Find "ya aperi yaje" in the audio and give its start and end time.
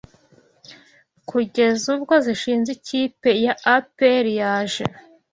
3.45-4.83